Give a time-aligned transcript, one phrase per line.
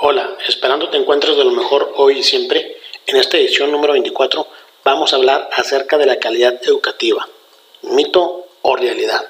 [0.00, 2.76] Hola, esperando te encuentres de lo mejor hoy y siempre.
[3.06, 4.46] En esta edición número 24
[4.84, 7.28] vamos a hablar acerca de la calidad educativa,
[7.82, 9.28] mito o realidad.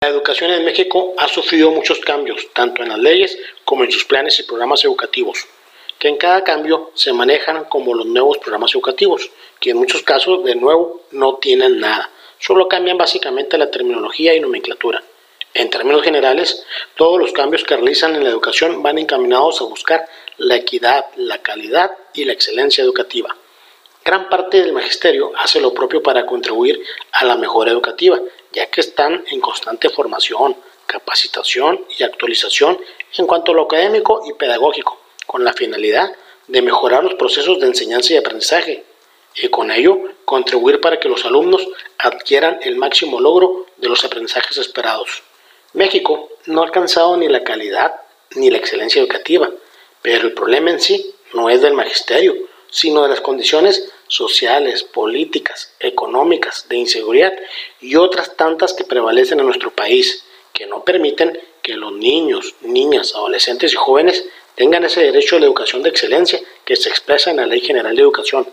[0.00, 4.04] La educación en México ha sufrido muchos cambios, tanto en las leyes como en sus
[4.04, 5.46] planes y programas educativos,
[5.98, 9.30] que en cada cambio se manejan como los nuevos programas educativos,
[9.60, 14.40] que en muchos casos de nuevo no tienen nada, solo cambian básicamente la terminología y
[14.40, 15.02] nomenclatura.
[15.54, 20.06] En términos generales, todos los cambios que realizan en la educación van encaminados a buscar
[20.36, 23.34] la equidad, la calidad y la excelencia educativa.
[24.04, 26.80] Gran parte del magisterio hace lo propio para contribuir
[27.12, 28.20] a la mejora educativa,
[28.52, 32.78] ya que están en constante formación, capacitación y actualización
[33.16, 34.97] en cuanto a lo académico y pedagógico,
[35.28, 36.10] con la finalidad
[36.46, 38.82] de mejorar los procesos de enseñanza y aprendizaje,
[39.36, 44.56] y con ello contribuir para que los alumnos adquieran el máximo logro de los aprendizajes
[44.56, 45.22] esperados.
[45.74, 48.00] México no ha alcanzado ni la calidad
[48.36, 49.50] ni la excelencia educativa,
[50.00, 52.34] pero el problema en sí no es del magisterio,
[52.70, 57.34] sino de las condiciones sociales, políticas, económicas, de inseguridad
[57.82, 63.14] y otras tantas que prevalecen en nuestro país, que no permiten que los niños, niñas,
[63.14, 64.24] adolescentes y jóvenes
[64.58, 67.94] tengan ese derecho a la educación de excelencia que se expresa en la Ley General
[67.94, 68.44] de Educación.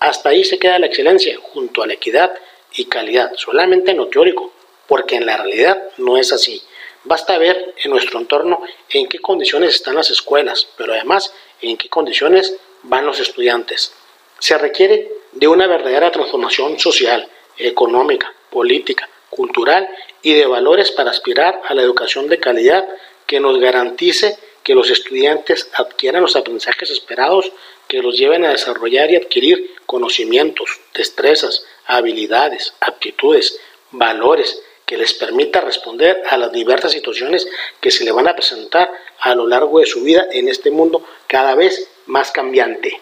[0.00, 2.30] Hasta ahí se queda la excelencia, junto a la equidad
[2.74, 4.52] y calidad, solamente en lo teórico,
[4.86, 6.62] porque en la realidad no es así.
[7.04, 11.88] Basta ver en nuestro entorno en qué condiciones están las escuelas, pero además en qué
[11.88, 13.94] condiciones van los estudiantes.
[14.38, 19.88] Se requiere de una verdadera transformación social, económica, política, cultural
[20.20, 22.86] y de valores para aspirar a la educación de calidad
[23.26, 24.36] que nos garantice
[24.66, 27.52] que los estudiantes adquieran los aprendizajes esperados
[27.86, 33.60] que los lleven a desarrollar y adquirir conocimientos, destrezas, habilidades, aptitudes,
[33.92, 37.46] valores que les permita responder a las diversas situaciones
[37.80, 38.90] que se le van a presentar
[39.20, 43.00] a lo largo de su vida en este mundo cada vez más cambiante.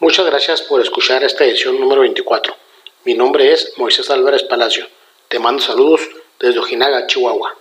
[0.00, 2.65] Muchas gracias por escuchar esta edición número 24.
[3.06, 4.84] Mi nombre es Moisés Álvarez Palacio.
[5.28, 6.00] Te mando saludos
[6.40, 7.56] desde Ojinaga, Chihuahua.